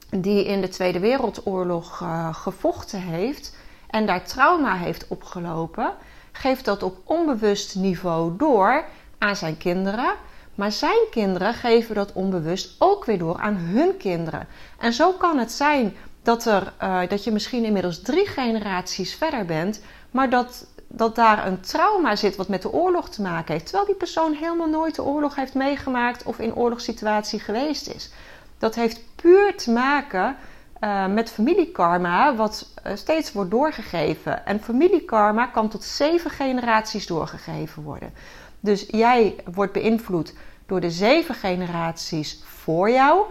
die 0.09 0.45
in 0.45 0.61
de 0.61 0.67
Tweede 0.67 0.99
Wereldoorlog 0.99 1.99
uh, 2.01 2.33
gevochten 2.33 3.01
heeft 3.01 3.55
en 3.89 4.05
daar 4.05 4.25
trauma 4.25 4.75
heeft 4.75 5.07
opgelopen, 5.07 5.93
geeft 6.31 6.65
dat 6.65 6.83
op 6.83 6.97
onbewust 7.03 7.75
niveau 7.75 8.37
door 8.37 8.85
aan 9.17 9.35
zijn 9.35 9.57
kinderen. 9.57 10.13
Maar 10.55 10.71
zijn 10.71 11.05
kinderen 11.11 11.53
geven 11.53 11.95
dat 11.95 12.13
onbewust 12.13 12.75
ook 12.79 13.05
weer 13.05 13.17
door 13.17 13.39
aan 13.39 13.55
hun 13.55 13.97
kinderen. 13.97 14.47
En 14.79 14.93
zo 14.93 15.11
kan 15.11 15.37
het 15.37 15.51
zijn 15.51 15.95
dat, 16.23 16.45
er, 16.45 16.73
uh, 16.83 16.99
dat 17.07 17.23
je 17.23 17.31
misschien 17.31 17.65
inmiddels 17.65 18.01
drie 18.01 18.27
generaties 18.27 19.15
verder 19.15 19.45
bent, 19.45 19.81
maar 20.11 20.29
dat, 20.29 20.65
dat 20.87 21.15
daar 21.15 21.47
een 21.47 21.59
trauma 21.59 22.15
zit 22.15 22.35
wat 22.35 22.47
met 22.47 22.61
de 22.61 22.71
oorlog 22.71 23.09
te 23.09 23.21
maken 23.21 23.53
heeft. 23.53 23.65
Terwijl 23.65 23.85
die 23.85 23.95
persoon 23.95 24.33
helemaal 24.33 24.69
nooit 24.69 24.95
de 24.95 25.03
oorlog 25.03 25.35
heeft 25.35 25.53
meegemaakt 25.53 26.23
of 26.23 26.39
in 26.39 26.55
oorlogssituatie 26.55 27.39
geweest 27.39 27.87
is. 27.87 28.11
Dat 28.57 28.75
heeft 28.75 29.01
puur 29.15 29.55
te 29.57 29.71
maken 29.71 30.35
uh, 30.83 31.07
met 31.07 31.29
familiekarma, 31.29 32.35
wat 32.35 32.73
uh, 32.87 32.95
steeds 32.95 33.31
wordt 33.31 33.51
doorgegeven. 33.51 34.45
En 34.45 34.61
familiekarma 34.61 35.45
kan 35.45 35.69
tot 35.69 35.83
zeven 35.83 36.31
generaties 36.31 37.07
doorgegeven 37.07 37.83
worden. 37.83 38.13
Dus 38.59 38.85
jij 38.89 39.35
wordt 39.53 39.73
beïnvloed 39.73 40.33
door 40.65 40.79
de 40.79 40.91
zeven 40.91 41.35
generaties 41.35 42.41
voor 42.43 42.89
jou. 42.89 43.25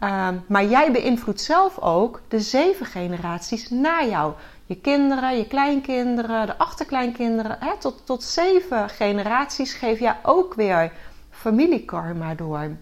Uh, 0.00 0.28
maar 0.46 0.64
jij 0.64 0.92
beïnvloedt 0.92 1.40
zelf 1.40 1.78
ook 1.78 2.20
de 2.28 2.40
zeven 2.40 2.86
generaties 2.86 3.70
na 3.70 4.04
jou. 4.04 4.32
Je 4.66 4.76
kinderen, 4.76 5.36
je 5.36 5.46
kleinkinderen, 5.46 6.46
de 6.46 6.58
achterkleinkinderen. 6.58 7.56
Hè, 7.60 7.76
tot, 7.78 8.06
tot 8.06 8.22
zeven 8.22 8.88
generaties 8.88 9.72
geef 9.72 9.98
jij 9.98 10.16
ook 10.22 10.54
weer 10.54 10.92
familiekarma 11.30 12.34
door. 12.34 12.76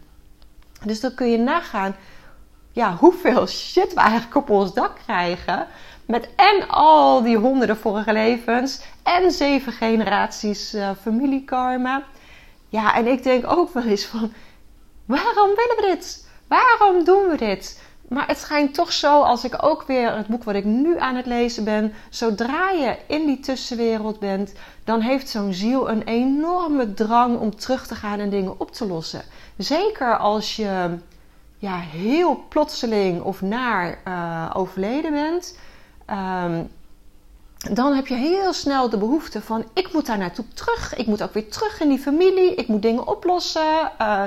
Dus 0.85 1.01
dan 1.01 1.15
kun 1.15 1.31
je 1.31 1.39
nagaan 1.39 1.97
ja, 2.73 2.97
hoeveel 2.97 3.47
shit 3.47 3.95
we 3.95 4.01
eigenlijk 4.01 4.37
op 4.37 4.51
ons 4.51 4.75
dak 4.75 4.97
krijgen. 5.05 5.67
Met 6.07 6.29
en 6.37 6.69
al 6.69 7.23
die 7.23 7.37
honderden 7.37 7.77
vorige 7.77 8.13
levens 8.13 8.81
en 9.03 9.31
zeven 9.31 9.73
generaties 9.73 10.75
uh, 10.75 10.91
familiekarma. 11.01 12.03
Ja, 12.69 12.95
en 12.95 13.07
ik 13.07 13.23
denk 13.23 13.51
ook 13.51 13.73
wel 13.73 13.83
eens 13.83 14.05
van, 14.05 14.33
waarom 15.05 15.55
willen 15.55 15.77
we 15.77 15.89
dit? 15.95 16.26
Waarom 16.49 17.05
doen 17.05 17.29
we 17.29 17.37
dit? 17.37 17.81
Maar 18.09 18.27
het 18.27 18.39
schijnt 18.39 18.75
toch 18.75 18.93
zo, 18.93 19.23
als 19.23 19.45
ik 19.45 19.63
ook 19.65 19.83
weer 19.83 20.17
het 20.17 20.27
boek 20.27 20.45
wat 20.45 20.55
ik 20.55 20.65
nu 20.65 20.99
aan 20.99 21.15
het 21.15 21.27
lezen 21.27 21.65
ben, 21.65 21.93
zodra 22.11 22.71
je 22.71 22.97
in 23.07 23.27
die 23.27 23.41
tussenwereld 23.41 24.19
bent, 24.19 24.53
dan 24.85 25.01
heeft 25.01 25.29
zo'n 25.29 25.53
ziel 25.53 25.91
een 25.91 26.03
enorme 26.03 26.95
drang 26.95 27.39
om 27.39 27.57
terug 27.57 27.87
te 27.87 27.95
gaan 27.95 28.19
en 28.19 28.31
dingen 28.31 28.61
op 28.61 28.73
te 28.73 28.87
lossen. 28.87 29.23
Zeker 29.57 30.17
als 30.17 30.57
je 30.57 30.99
ja, 31.59 31.79
heel 31.79 32.45
plotseling 32.49 33.23
of 33.23 33.43
naar 33.43 33.99
uh, 34.09 34.51
overleden 34.55 35.13
bent, 35.13 35.59
um, 36.11 36.69
dan 37.73 37.95
heb 37.95 38.07
je 38.07 38.15
heel 38.15 38.53
snel 38.53 38.91
de 38.91 38.99
behoefte 38.99 39.43
van: 39.43 39.65
ik 39.75 39.93
moet 39.93 40.07
daar 40.07 40.19
naartoe 40.19 40.45
terug. 40.55 40.95
Ik 40.95 41.07
moet 41.07 41.23
ook 41.23 41.33
weer 41.33 41.49
terug 41.49 41.81
in 41.81 41.89
die 41.89 41.99
familie. 41.99 42.55
Ik 42.55 42.69
moet 42.69 42.83
dingen 42.83 43.07
oplossen. 43.07 43.93
Uh, 44.01 44.23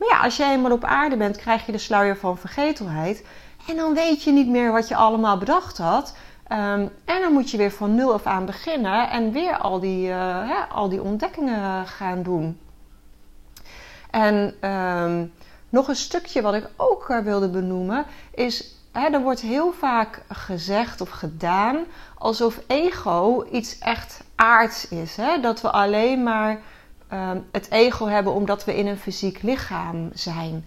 maar 0.00 0.08
ja, 0.08 0.20
als 0.20 0.36
je 0.36 0.44
eenmaal 0.44 0.72
op 0.72 0.84
aarde 0.84 1.16
bent, 1.16 1.36
krijg 1.36 1.66
je 1.66 1.72
de 1.72 1.78
sluier 1.78 2.16
van 2.16 2.38
vergetelheid. 2.38 3.24
En 3.68 3.76
dan 3.76 3.94
weet 3.94 4.22
je 4.22 4.32
niet 4.32 4.48
meer 4.48 4.72
wat 4.72 4.88
je 4.88 4.96
allemaal 4.96 5.38
bedacht 5.38 5.78
had. 5.78 6.16
Um, 6.52 6.90
en 7.04 7.20
dan 7.20 7.32
moet 7.32 7.50
je 7.50 7.56
weer 7.56 7.70
van 7.70 7.94
nul 7.94 8.12
af 8.12 8.26
aan 8.26 8.46
beginnen 8.46 9.10
en 9.10 9.32
weer 9.32 9.56
al 9.58 9.80
die, 9.80 10.10
hè, 10.10 10.64
al 10.68 10.88
die 10.88 11.02
ontdekkingen 11.02 11.86
gaan 11.86 12.22
doen. 12.22 12.58
En 14.10 14.54
um, 14.70 15.32
nog 15.68 15.88
een 15.88 15.96
stukje 15.96 16.42
wat 16.42 16.54
ik 16.54 16.68
ook 16.76 17.08
uh, 17.10 17.18
wilde 17.18 17.48
benoemen 17.48 18.04
is. 18.34 18.74
Hè, 18.92 19.08
er 19.08 19.22
wordt 19.22 19.40
heel 19.40 19.72
vaak 19.72 20.22
gezegd 20.28 21.00
of 21.00 21.08
gedaan 21.08 21.84
alsof 22.18 22.60
ego 22.66 23.44
iets 23.52 23.78
echt 23.78 24.24
aards 24.34 24.88
is. 24.88 25.16
Hè? 25.16 25.40
Dat 25.40 25.60
we 25.60 25.70
alleen 25.70 26.22
maar 26.22 26.60
uh, 27.12 27.30
het 27.52 27.70
ego 27.70 28.06
hebben 28.06 28.32
omdat 28.32 28.64
we 28.64 28.76
in 28.76 28.86
een 28.86 28.98
fysiek 28.98 29.42
lichaam 29.42 30.10
zijn. 30.14 30.64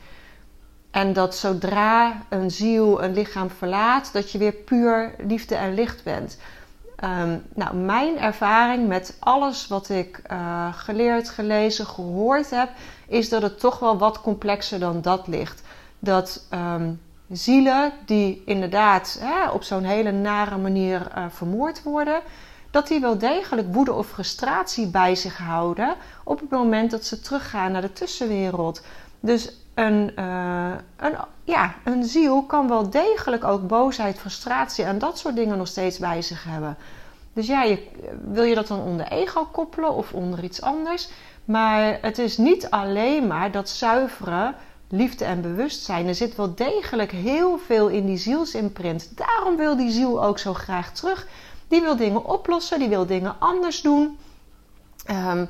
En 0.92 1.14
dat 1.14 1.36
zodra 1.36 2.22
een 2.30 2.52
ziel 2.52 3.04
een 3.04 3.14
lichaam 3.14 3.50
verlaat, 3.50 4.14
dat 4.14 4.32
je 4.32 4.38
weer 4.38 4.54
puur 4.54 5.16
liefde 5.18 5.56
en 5.56 5.74
licht 5.74 6.04
bent. 6.04 6.38
Um, 7.04 7.44
nou, 7.56 7.76
mijn 7.76 8.20
ervaring 8.20 8.88
met 8.88 9.18
alles 9.20 9.68
wat 9.68 9.90
ik 9.90 10.22
uh, 10.32 10.74
geleerd, 10.74 11.30
gelezen, 11.30 11.86
gehoord 11.86 12.50
heb, 12.50 12.70
is 13.08 13.30
dat 13.30 13.42
het 13.42 13.60
toch 13.60 13.80
wel 13.80 13.98
wat 13.98 14.22
complexer 14.22 14.80
dan 14.80 15.02
dat 15.02 15.28
ligt. 15.28 15.62
Dat 16.00 16.48
um, 16.54 17.02
zielen 17.30 17.92
die 18.06 18.42
inderdaad 18.46 19.18
hè, 19.22 19.50
op 19.50 19.64
zo'n 19.64 19.84
hele 19.84 20.12
nare 20.12 20.58
manier 20.58 21.08
uh, 21.18 21.26
vermoord 21.30 21.84
worden, 21.84 22.22
dat 22.74 22.88
die 22.88 23.00
wel 23.00 23.18
degelijk 23.18 23.74
woede 23.74 23.94
of 23.94 24.08
frustratie 24.08 24.88
bij 24.88 25.16
zich 25.16 25.38
houden 25.38 25.96
op 26.24 26.40
het 26.40 26.50
moment 26.50 26.92
dat 26.92 27.06
ze 27.06 27.20
teruggaan 27.20 27.72
naar 27.72 27.82
de 27.82 27.94
tussenwereld. 27.94 28.82
Dus 29.20 29.52
een, 29.74 30.12
uh, 30.20 30.72
een, 30.98 31.16
ja, 31.44 31.76
een 31.84 32.04
ziel 32.04 32.44
kan 32.44 32.68
wel 32.68 32.90
degelijk 32.90 33.44
ook 33.44 33.68
boosheid, 33.68 34.20
frustratie 34.20 34.86
en 34.86 35.00
dat 35.00 35.18
soort 35.18 35.36
dingen 35.36 35.58
nog 35.58 35.68
steeds 35.68 35.98
bij 35.98 36.22
zich 36.22 36.44
hebben. 36.44 36.78
Dus 37.34 37.48
ja, 37.48 37.64
je, 37.64 37.88
wil 38.32 38.44
je 38.44 38.56
dat 38.56 38.68
dan 38.68 38.80
onder 38.80 39.08
ego 39.08 39.46
koppelen 39.46 39.94
of 39.94 40.14
onder 40.14 40.44
iets 40.44 40.62
anders? 40.62 41.10
Maar 41.46 41.98
het 42.02 42.18
is 42.18 42.38
niet 42.38 42.70
alleen 42.70 43.28
maar 43.28 43.52
dat 43.52 43.70
zuivere 43.70 44.54
liefde 44.90 45.26
en 45.26 45.42
bewustzijn. 45.42 46.08
Er 46.08 46.16
zit 46.16 46.36
wel 46.36 46.56
degelijk 46.56 47.12
heel 47.12 47.58
veel 47.58 47.88
in 47.88 48.06
die 48.06 48.18
zielsimprint. 48.18 49.18
Daarom 49.18 49.58
wil 49.58 49.76
die 49.76 49.92
ziel 49.92 50.24
ook 50.24 50.40
zo 50.40 50.54
graag 50.54 50.92
terug. 50.92 51.28
Die 51.74 51.82
wil 51.82 51.96
dingen 51.96 52.26
oplossen, 52.26 52.80
die 52.80 52.90
wil 52.90 53.06
dingen 53.06 53.36
anders 53.40 53.82
doen. 53.82 54.18
Um, 55.10 55.50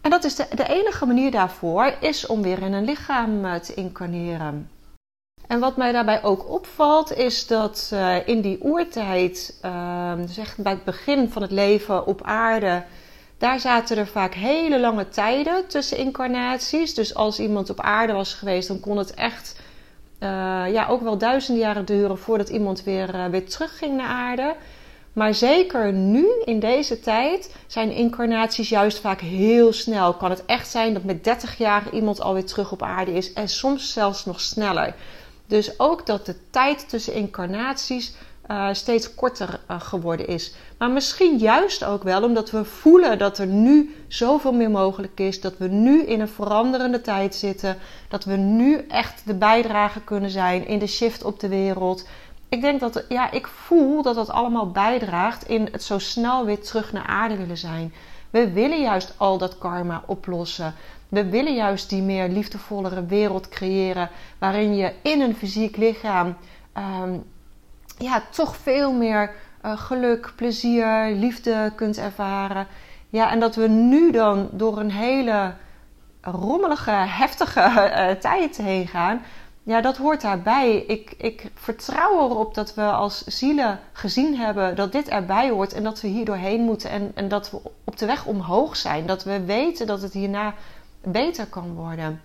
en 0.00 0.10
dat 0.10 0.24
is 0.24 0.34
de, 0.34 0.46
de, 0.54 0.68
enige 0.68 1.06
manier 1.06 1.30
daarvoor, 1.30 1.94
is 2.00 2.26
om 2.26 2.42
weer 2.42 2.62
in 2.62 2.72
een 2.72 2.84
lichaam 2.84 3.44
uh, 3.44 3.54
te 3.54 3.74
incarneren. 3.74 4.70
En 5.46 5.60
wat 5.60 5.76
mij 5.76 5.92
daarbij 5.92 6.22
ook 6.22 6.48
opvalt, 6.48 7.12
is 7.12 7.46
dat 7.46 7.90
uh, 7.92 8.28
in 8.28 8.40
die 8.40 8.64
oertijd, 8.64 9.58
uh, 9.64 10.12
bij 10.56 10.72
het 10.72 10.84
begin 10.84 11.30
van 11.30 11.42
het 11.42 11.50
leven 11.50 12.06
op 12.06 12.22
aarde, 12.22 12.84
daar 13.38 13.60
zaten 13.60 13.96
er 13.96 14.06
vaak 14.06 14.34
hele 14.34 14.80
lange 14.80 15.08
tijden 15.08 15.66
tussen 15.66 15.98
incarnaties. 15.98 16.94
Dus 16.94 17.14
als 17.14 17.38
iemand 17.38 17.70
op 17.70 17.80
aarde 17.80 18.12
was 18.12 18.34
geweest, 18.34 18.68
dan 18.68 18.80
kon 18.80 18.96
het 18.96 19.14
echt 19.14 19.60
uh, 20.20 20.28
ja, 20.72 20.86
ook 20.88 21.02
wel 21.02 21.18
duizenden 21.18 21.62
jaren 21.62 21.84
duren 21.84 22.18
voordat 22.18 22.48
iemand 22.48 22.82
weer, 22.82 23.30
weer 23.30 23.48
terugging 23.48 23.96
naar 23.96 24.08
aarde. 24.08 24.54
Maar 25.20 25.34
zeker 25.34 25.92
nu, 25.92 26.26
in 26.44 26.60
deze 26.60 27.00
tijd, 27.00 27.54
zijn 27.66 27.90
incarnaties 27.90 28.68
juist 28.68 28.98
vaak 28.98 29.20
heel 29.20 29.72
snel. 29.72 30.14
Kan 30.14 30.30
het 30.30 30.44
echt 30.46 30.70
zijn 30.70 30.94
dat 30.94 31.04
met 31.04 31.24
30 31.24 31.58
jaar 31.58 31.82
iemand 31.92 32.20
alweer 32.20 32.44
terug 32.44 32.72
op 32.72 32.82
aarde 32.82 33.12
is 33.12 33.32
en 33.32 33.48
soms 33.48 33.92
zelfs 33.92 34.24
nog 34.24 34.40
sneller. 34.40 34.94
Dus 35.46 35.78
ook 35.78 36.06
dat 36.06 36.26
de 36.26 36.34
tijd 36.50 36.88
tussen 36.88 37.14
incarnaties 37.14 38.14
uh, 38.50 38.68
steeds 38.72 39.14
korter 39.14 39.60
uh, 39.70 39.80
geworden 39.80 40.26
is. 40.26 40.54
Maar 40.78 40.90
misschien 40.90 41.38
juist 41.38 41.84
ook 41.84 42.02
wel 42.02 42.22
omdat 42.22 42.50
we 42.50 42.64
voelen 42.64 43.18
dat 43.18 43.38
er 43.38 43.46
nu 43.46 43.94
zoveel 44.08 44.52
meer 44.52 44.70
mogelijk 44.70 45.20
is. 45.20 45.40
Dat 45.40 45.58
we 45.58 45.68
nu 45.68 46.02
in 46.02 46.20
een 46.20 46.28
veranderende 46.28 47.00
tijd 47.00 47.34
zitten. 47.34 47.76
Dat 48.08 48.24
we 48.24 48.36
nu 48.36 48.84
echt 48.88 49.22
de 49.24 49.34
bijdrage 49.34 50.00
kunnen 50.00 50.30
zijn 50.30 50.66
in 50.66 50.78
de 50.78 50.86
shift 50.86 51.24
op 51.24 51.40
de 51.40 51.48
wereld. 51.48 52.06
Ik 52.50 52.60
denk 52.60 52.80
dat, 52.80 53.04
ja, 53.08 53.30
ik 53.30 53.46
voel 53.46 54.02
dat 54.02 54.14
dat 54.14 54.30
allemaal 54.30 54.70
bijdraagt 54.70 55.48
in 55.48 55.68
het 55.72 55.82
zo 55.82 55.98
snel 55.98 56.44
weer 56.44 56.60
terug 56.60 56.92
naar 56.92 57.06
aarde 57.06 57.36
willen 57.36 57.56
zijn. 57.56 57.92
We 58.30 58.52
willen 58.52 58.80
juist 58.80 59.14
al 59.16 59.38
dat 59.38 59.58
karma 59.58 60.02
oplossen. 60.06 60.74
We 61.08 61.28
willen 61.28 61.54
juist 61.54 61.88
die 61.88 62.02
meer 62.02 62.28
liefdevollere 62.28 63.06
wereld 63.06 63.48
creëren. 63.48 64.10
Waarin 64.38 64.76
je 64.76 64.92
in 65.02 65.20
een 65.20 65.34
fysiek 65.34 65.76
lichaam 65.76 66.36
um, 67.02 67.24
ja, 67.98 68.22
toch 68.30 68.56
veel 68.56 68.92
meer 68.92 69.34
uh, 69.64 69.78
geluk, 69.78 70.32
plezier, 70.36 71.10
liefde 71.14 71.72
kunt 71.76 71.98
ervaren. 71.98 72.66
Ja, 73.08 73.30
en 73.30 73.40
dat 73.40 73.54
we 73.54 73.68
nu 73.68 74.10
dan 74.10 74.48
door 74.52 74.78
een 74.78 74.90
hele 74.90 75.54
rommelige, 76.20 76.90
heftige 76.90 77.60
uh, 77.60 78.10
tijd 78.10 78.56
heen 78.56 78.86
gaan. 78.86 79.22
Ja, 79.70 79.80
dat 79.80 79.96
hoort 79.96 80.20
daarbij. 80.20 80.76
Ik, 80.76 81.14
ik 81.18 81.50
vertrouw 81.54 82.30
erop 82.30 82.54
dat 82.54 82.74
we 82.74 82.82
als 82.82 83.24
zielen 83.24 83.80
gezien 83.92 84.36
hebben 84.36 84.76
dat 84.76 84.92
dit 84.92 85.08
erbij 85.08 85.50
hoort 85.50 85.72
en 85.72 85.82
dat 85.82 86.00
we 86.00 86.08
hier 86.08 86.24
doorheen 86.24 86.60
moeten 86.60 86.90
en, 86.90 87.12
en 87.14 87.28
dat 87.28 87.50
we 87.50 87.60
op 87.84 87.98
de 87.98 88.06
weg 88.06 88.26
omhoog 88.26 88.76
zijn. 88.76 89.06
Dat 89.06 89.24
we 89.24 89.44
weten 89.44 89.86
dat 89.86 90.02
het 90.02 90.12
hierna 90.12 90.54
beter 91.02 91.46
kan 91.46 91.74
worden. 91.74 92.20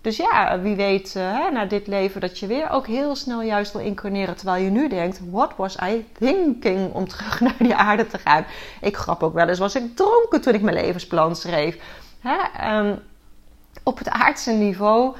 Dus 0.00 0.16
ja, 0.16 0.60
wie 0.60 0.76
weet 0.76 1.14
uh, 1.16 1.50
na 1.50 1.64
dit 1.64 1.86
leven 1.86 2.20
dat 2.20 2.38
je 2.38 2.46
weer 2.46 2.70
ook 2.70 2.86
heel 2.86 3.16
snel 3.16 3.42
juist 3.42 3.72
wil 3.72 3.82
incarneren. 3.82 4.36
Terwijl 4.36 4.64
je 4.64 4.70
nu 4.70 4.88
denkt, 4.88 5.20
what 5.30 5.52
was 5.56 5.76
I 5.76 6.06
thinking 6.18 6.92
om 6.92 7.08
terug 7.08 7.40
naar 7.46 7.56
die 7.58 7.74
aarde 7.74 8.06
te 8.06 8.18
gaan? 8.18 8.44
Ik 8.80 8.96
grap 8.96 9.22
ook 9.22 9.34
wel 9.34 9.48
eens, 9.48 9.58
was 9.58 9.74
ik 9.74 9.96
dronken 9.96 10.40
toen 10.40 10.54
ik 10.54 10.62
mijn 10.62 10.76
levensplan 10.76 11.36
schreef. 11.36 11.78
Hè? 12.20 12.68
Um, 12.78 12.98
op 13.82 13.98
het 13.98 14.08
aardse 14.08 14.50
niveau 14.50 15.16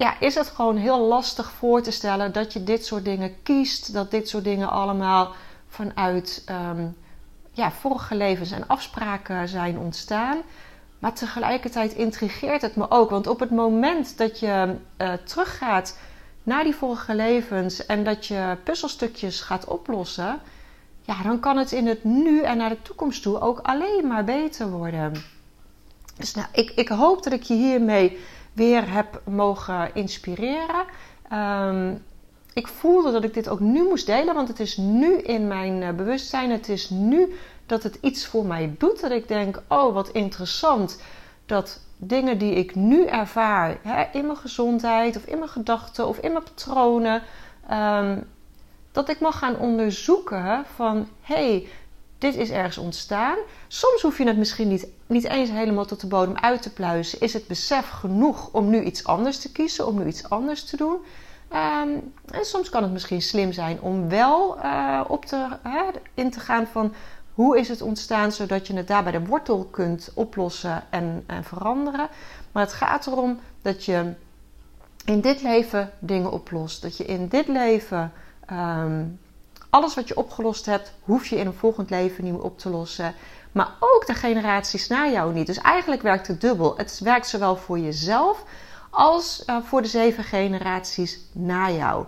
ja, 0.00 0.20
is 0.20 0.34
het 0.34 0.48
gewoon 0.48 0.76
heel 0.76 1.00
lastig 1.00 1.50
voor 1.50 1.82
te 1.82 1.90
stellen 1.90 2.32
dat 2.32 2.52
je 2.52 2.64
dit 2.64 2.86
soort 2.86 3.04
dingen 3.04 3.42
kiest. 3.42 3.92
Dat 3.92 4.10
dit 4.10 4.28
soort 4.28 4.44
dingen 4.44 4.70
allemaal 4.70 5.32
vanuit 5.68 6.42
ehm, 6.46 6.86
ja, 7.52 7.72
vorige 7.72 8.14
levens 8.14 8.50
en 8.50 8.66
afspraken 8.66 9.48
zijn 9.48 9.78
ontstaan. 9.78 10.38
Maar 10.98 11.12
tegelijkertijd 11.12 11.92
intrigeert 11.92 12.62
het 12.62 12.76
me 12.76 12.90
ook. 12.90 13.10
Want 13.10 13.26
op 13.26 13.40
het 13.40 13.50
moment 13.50 14.18
dat 14.18 14.38
je 14.38 14.74
uh, 14.98 15.12
teruggaat 15.12 15.98
naar 16.42 16.64
die 16.64 16.74
vorige 16.74 17.14
levens 17.14 17.86
en 17.86 18.04
dat 18.04 18.26
je 18.26 18.56
puzzelstukjes 18.64 19.40
gaat 19.40 19.64
oplossen, 19.64 20.40
ja, 21.02 21.22
dan 21.22 21.40
kan 21.40 21.56
het 21.56 21.72
in 21.72 21.86
het 21.86 22.04
nu 22.04 22.42
en 22.42 22.56
naar 22.56 22.70
de 22.70 22.82
toekomst 22.82 23.22
toe 23.22 23.40
ook 23.40 23.58
alleen 23.58 24.06
maar 24.06 24.24
beter 24.24 24.70
worden. 24.70 25.12
Dus 26.16 26.34
nou, 26.34 26.46
ik, 26.52 26.70
ik 26.70 26.88
hoop 26.88 27.22
dat 27.22 27.32
ik 27.32 27.42
je 27.42 27.54
hiermee 27.54 28.18
weer 28.60 28.92
heb 28.92 29.20
mogen 29.24 29.94
inspireren. 29.94 30.84
Um, 31.32 32.04
ik 32.52 32.66
voelde 32.66 33.12
dat 33.12 33.24
ik 33.24 33.34
dit 33.34 33.48
ook 33.48 33.60
nu 33.60 33.82
moest 33.82 34.06
delen, 34.06 34.34
want 34.34 34.48
het 34.48 34.60
is 34.60 34.76
nu 34.76 35.16
in 35.16 35.46
mijn 35.46 35.82
uh, 35.82 35.90
bewustzijn. 35.90 36.50
Het 36.50 36.68
is 36.68 36.90
nu 36.90 37.34
dat 37.66 37.82
het 37.82 37.98
iets 38.00 38.26
voor 38.26 38.46
mij 38.46 38.74
doet. 38.78 39.00
Dat 39.00 39.10
ik 39.10 39.28
denk: 39.28 39.62
oh, 39.68 39.94
wat 39.94 40.08
interessant. 40.08 41.02
Dat 41.46 41.80
dingen 41.96 42.38
die 42.38 42.54
ik 42.54 42.74
nu 42.74 43.06
ervaar 43.06 43.78
hè, 43.82 44.04
in 44.12 44.26
mijn 44.26 44.38
gezondheid, 44.38 45.16
of 45.16 45.24
in 45.24 45.38
mijn 45.38 45.50
gedachten, 45.50 46.06
of 46.06 46.18
in 46.18 46.32
mijn 46.32 46.44
patronen. 46.44 47.22
Um, 47.70 48.26
dat 48.92 49.08
ik 49.08 49.20
mag 49.20 49.38
gaan 49.38 49.58
onderzoeken 49.58 50.64
van 50.74 51.08
hey, 51.20 51.66
dit 52.20 52.36
is 52.36 52.50
ergens 52.50 52.78
ontstaan. 52.78 53.36
Soms 53.68 54.02
hoef 54.02 54.18
je 54.18 54.26
het 54.26 54.36
misschien 54.36 54.68
niet, 54.68 54.86
niet 55.06 55.24
eens 55.24 55.50
helemaal 55.50 55.84
tot 55.84 56.00
de 56.00 56.06
bodem 56.06 56.36
uit 56.36 56.62
te 56.62 56.72
pluizen. 56.72 57.20
Is 57.20 57.32
het 57.32 57.46
besef 57.46 57.88
genoeg 57.88 58.48
om 58.52 58.70
nu 58.70 58.82
iets 58.82 59.04
anders 59.04 59.38
te 59.38 59.52
kiezen, 59.52 59.86
om 59.86 59.98
nu 59.98 60.06
iets 60.06 60.28
anders 60.28 60.64
te 60.64 60.76
doen? 60.76 60.96
Um, 61.52 62.12
en 62.30 62.44
soms 62.44 62.68
kan 62.68 62.82
het 62.82 62.92
misschien 62.92 63.22
slim 63.22 63.52
zijn 63.52 63.80
om 63.80 64.08
wel 64.08 64.58
uh, 64.58 65.00
op 65.08 65.24
te, 65.24 65.46
in 66.14 66.30
te 66.30 66.40
gaan 66.40 66.66
van 66.66 66.94
hoe 67.34 67.58
is 67.58 67.68
het 67.68 67.82
ontstaan, 67.82 68.32
zodat 68.32 68.66
je 68.66 68.74
het 68.74 68.88
daar 68.88 69.02
bij 69.02 69.12
de 69.12 69.24
wortel 69.26 69.68
kunt 69.70 70.10
oplossen 70.14 70.82
en, 70.90 71.24
en 71.26 71.44
veranderen. 71.44 72.08
Maar 72.52 72.62
het 72.62 72.72
gaat 72.72 73.06
erom 73.06 73.38
dat 73.62 73.84
je 73.84 74.12
in 75.04 75.20
dit 75.20 75.42
leven 75.42 75.90
dingen 75.98 76.32
oplost. 76.32 76.82
Dat 76.82 76.96
je 76.96 77.04
in 77.04 77.28
dit 77.28 77.48
leven 77.48 78.12
um, 78.52 79.18
alles 79.70 79.94
wat 79.94 80.08
je 80.08 80.16
opgelost 80.16 80.66
hebt, 80.66 80.92
hoef 81.02 81.26
je 81.26 81.36
in 81.36 81.46
een 81.46 81.52
volgend 81.52 81.90
leven 81.90 82.24
niet 82.24 82.32
meer 82.32 82.42
op 82.42 82.58
te 82.58 82.70
lossen. 82.70 83.14
Maar 83.52 83.70
ook 83.80 84.06
de 84.06 84.14
generaties 84.14 84.88
na 84.88 85.08
jou 85.08 85.32
niet. 85.32 85.46
Dus 85.46 85.58
eigenlijk 85.58 86.02
werkt 86.02 86.26
het 86.26 86.40
dubbel. 86.40 86.76
Het 86.76 87.00
werkt 87.02 87.28
zowel 87.28 87.56
voor 87.56 87.78
jezelf 87.78 88.44
als 88.90 89.42
uh, 89.46 89.56
voor 89.62 89.82
de 89.82 89.88
zeven 89.88 90.24
generaties 90.24 91.20
na 91.32 91.70
jou. 91.70 92.04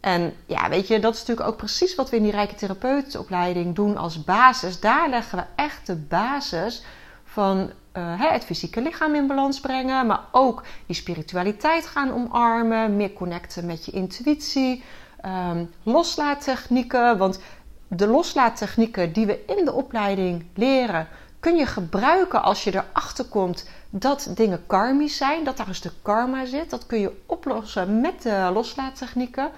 En 0.00 0.34
ja, 0.46 0.68
weet 0.68 0.86
je, 0.86 1.00
dat 1.00 1.14
is 1.14 1.20
natuurlijk 1.20 1.48
ook 1.48 1.56
precies 1.56 1.94
wat 1.94 2.10
we 2.10 2.16
in 2.16 2.22
die 2.22 2.32
Rijke 2.32 2.54
Therapeutenopleiding 2.54 3.74
doen 3.74 3.96
als 3.96 4.24
basis. 4.24 4.80
Daar 4.80 5.08
leggen 5.08 5.38
we 5.38 5.44
echt 5.54 5.86
de 5.86 5.96
basis 5.96 6.82
van 7.24 7.70
uh, 7.92 8.12
het 8.16 8.44
fysieke 8.44 8.82
lichaam 8.82 9.14
in 9.14 9.26
balans 9.26 9.60
brengen, 9.60 10.06
maar 10.06 10.20
ook 10.32 10.62
die 10.86 10.96
spiritualiteit 10.96 11.86
gaan 11.86 12.12
omarmen, 12.12 12.96
meer 12.96 13.12
connecten 13.12 13.66
met 13.66 13.84
je 13.84 13.92
intuïtie, 13.92 14.84
um, 15.24 15.70
loslaattechnieken. 15.82 17.18
Want 17.18 17.40
de 17.88 18.06
loslaattechnieken 18.06 19.12
die 19.12 19.26
we 19.26 19.44
in 19.46 19.64
de 19.64 19.72
opleiding 19.72 20.46
leren, 20.54 21.08
kun 21.40 21.56
je 21.56 21.66
gebruiken 21.66 22.42
als 22.42 22.64
je 22.64 22.74
erachter 22.74 23.24
komt 23.24 23.68
dat 23.90 24.30
dingen 24.34 24.66
karmisch 24.66 25.16
zijn, 25.16 25.44
dat 25.44 25.56
daar 25.56 25.68
een 25.68 25.74
stuk 25.74 25.94
karma 26.02 26.44
zit. 26.44 26.70
Dat 26.70 26.86
kun 26.86 27.00
je 27.00 27.22
oplossen 27.26 28.00
met 28.00 28.22
de 28.22 28.50
loslaattechnieken. 28.52 29.50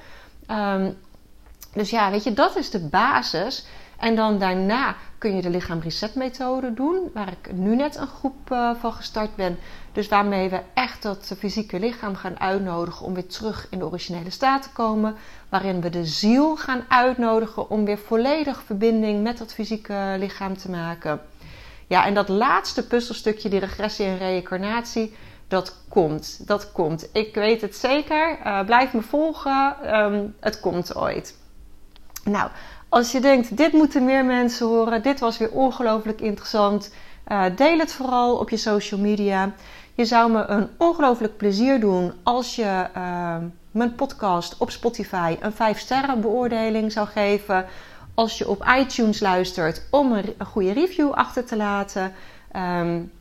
Um, 0.51 0.97
dus 1.73 1.91
ja, 1.91 2.11
weet 2.11 2.25
je, 2.25 2.33
dat 2.33 2.57
is 2.57 2.71
de 2.71 2.79
basis. 2.79 3.67
En 4.01 4.15
dan 4.15 4.39
daarna 4.39 4.97
kun 5.19 5.37
je 5.37 5.43
de 5.43 5.51
lichaam 5.51 5.81
reset 5.81 6.15
methode 6.15 6.75
doen, 6.75 7.11
waar 7.15 7.29
ik 7.29 7.53
nu 7.53 7.77
net 7.77 7.97
een 7.97 8.07
groep 8.07 8.51
uh, 8.53 8.71
van 8.75 8.93
gestart 8.93 9.37
ben. 9.37 9.59
Dus 9.93 10.09
waarmee 10.09 10.49
we 10.49 10.61
echt 10.75 11.03
dat 11.03 11.35
fysieke 11.39 11.79
lichaam 11.79 12.15
gaan 12.15 12.41
uitnodigen 12.41 13.07
om 13.07 13.15
weer 13.15 13.27
terug 13.27 13.67
in 13.71 13.79
de 13.79 13.85
originele 13.85 14.31
staat 14.31 14.63
te 14.63 14.71
komen. 14.73 15.15
Waarin 15.49 15.81
we 15.81 15.91
de 15.91 16.07
ziel 16.07 16.57
gaan 16.57 16.85
uitnodigen 16.89 17.71
om 17.71 17.85
weer 17.85 17.99
volledig 17.99 18.63
verbinding 18.63 19.23
met 19.23 19.39
dat 19.39 19.53
fysieke 19.53 20.17
lichaam 20.19 20.57
te 20.57 20.71
maken. 20.71 21.21
Ja, 21.87 22.07
en 22.07 22.15
dat 22.15 22.29
laatste 22.29 22.87
puzzelstukje, 22.87 23.49
die 23.49 23.61
regressie 23.61 24.07
en 24.07 24.19
reïncarnatie, 24.19 25.15
dat 25.49 25.77
komt. 25.89 26.47
Dat 26.47 26.73
komt. 26.73 27.09
Ik 27.13 27.35
weet 27.35 27.61
het 27.61 27.77
zeker. 27.77 28.39
Uh, 28.47 28.65
blijf 28.65 28.93
me 28.93 29.03
volgen. 29.03 29.77
Um, 30.01 30.35
het 30.41 30.61
komt 30.61 30.97
ooit. 30.97 31.39
Nou, 32.25 32.51
als 32.91 33.13
je 33.13 33.21
denkt, 33.21 33.57
dit 33.57 33.73
moeten 33.73 34.05
meer 34.05 34.25
mensen 34.25 34.67
horen, 34.67 35.03
dit 35.03 35.21
was 35.21 35.39
weer 35.39 35.51
ongelooflijk 35.51 36.21
interessant, 36.21 36.93
uh, 37.29 37.45
deel 37.57 37.79
het 37.79 37.93
vooral 37.93 38.37
op 38.37 38.51
je 38.51 38.57
social 38.57 39.01
media. 39.01 39.53
Je 39.95 40.05
zou 40.05 40.33
me 40.33 40.45
een 40.45 40.69
ongelooflijk 40.79 41.37
plezier 41.37 41.81
doen 41.81 42.13
als 42.23 42.57
je 42.57 42.87
uh, 42.97 43.37
mijn 43.71 43.95
podcast 43.95 44.57
op 44.59 44.71
Spotify 44.71 45.37
een 45.41 45.53
5 45.53 45.79
sterren 45.79 46.21
beoordeling 46.21 46.93
zou 46.93 47.09
geven. 47.09 47.67
Als 48.15 48.39
je 48.39 48.49
op 48.49 48.65
iTunes 48.79 49.21
luistert 49.21 49.83
om 49.91 50.13
een, 50.13 50.35
goede 50.47 50.73
review 50.73 51.13
achter 51.13 51.45
te 51.45 51.57
laten. 51.57 52.13
Um, 52.57 53.13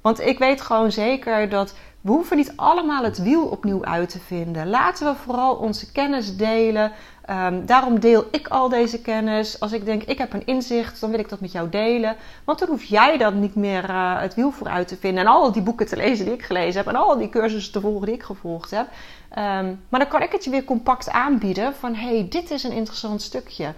want 0.00 0.20
ik 0.20 0.38
weet 0.38 0.60
gewoon 0.60 0.92
zeker 0.92 1.48
dat 1.48 1.74
we 2.00 2.10
hoeven 2.10 2.36
niet 2.36 2.52
allemaal 2.56 3.04
het 3.04 3.22
wiel 3.22 3.44
opnieuw 3.44 3.84
uit 3.84 4.08
te 4.08 4.18
vinden. 4.18 4.70
Laten 4.70 5.06
we 5.06 5.18
vooral 5.24 5.54
onze 5.54 5.92
kennis 5.92 6.36
delen. 6.36 6.92
Um, 7.30 7.66
daarom 7.66 8.00
deel 8.00 8.24
ik 8.30 8.48
al 8.48 8.68
deze 8.68 9.00
kennis. 9.00 9.60
Als 9.60 9.72
ik 9.72 9.84
denk, 9.84 10.02
ik 10.02 10.18
heb 10.18 10.32
een 10.32 10.46
inzicht, 10.46 11.00
dan 11.00 11.10
wil 11.10 11.18
ik 11.18 11.28
dat 11.28 11.40
met 11.40 11.52
jou 11.52 11.68
delen. 11.68 12.16
Want 12.44 12.58
dan 12.58 12.68
hoef 12.68 12.84
jij 12.84 13.18
dan 13.18 13.40
niet 13.40 13.54
meer 13.54 13.90
uh, 13.90 14.20
het 14.20 14.34
wiel 14.34 14.50
voor 14.50 14.68
uit 14.68 14.88
te 14.88 14.96
vinden. 14.96 15.24
En 15.24 15.30
al 15.30 15.52
die 15.52 15.62
boeken 15.62 15.86
te 15.86 15.96
lezen 15.96 16.24
die 16.24 16.34
ik 16.34 16.42
gelezen 16.42 16.76
heb. 16.76 16.94
En 16.94 17.00
al 17.00 17.18
die 17.18 17.28
cursussen 17.28 17.72
te 17.72 17.80
volgen 17.80 18.06
die 18.06 18.14
ik 18.14 18.22
gevolgd 18.22 18.70
heb. 18.70 18.86
Um, 19.30 19.80
maar 19.88 20.00
dan 20.00 20.08
kan 20.08 20.22
ik 20.22 20.32
het 20.32 20.44
je 20.44 20.50
weer 20.50 20.64
compact 20.64 21.10
aanbieden. 21.10 21.74
Van, 21.74 21.94
hey, 21.94 22.26
dit 22.30 22.50
is 22.50 22.62
een 22.62 22.72
interessant 22.72 23.22
stukje. 23.22 23.74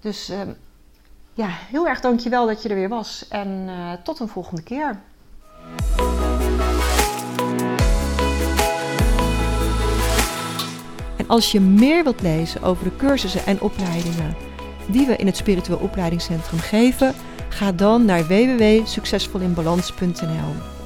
Dus 0.00 0.28
um, 0.28 0.56
ja, 1.34 1.48
heel 1.48 1.88
erg 1.88 2.00
dankjewel 2.00 2.46
dat 2.46 2.62
je 2.62 2.68
er 2.68 2.74
weer 2.74 2.88
was. 2.88 3.26
En 3.28 3.48
uh, 3.48 3.92
tot 4.02 4.20
een 4.20 4.28
volgende 4.28 4.62
keer. 4.62 5.00
Als 11.28 11.52
je 11.52 11.60
meer 11.60 12.04
wilt 12.04 12.22
lezen 12.22 12.62
over 12.62 12.84
de 12.84 12.96
cursussen 12.96 13.46
en 13.46 13.60
opleidingen 13.60 14.36
die 14.86 15.06
we 15.06 15.16
in 15.16 15.26
het 15.26 15.36
Spiritueel 15.36 15.78
Opleidingscentrum 15.78 16.58
geven, 16.58 17.14
ga 17.48 17.72
dan 17.72 18.04
naar 18.04 18.26
www.succesvolinbalans.nl. 18.26 20.77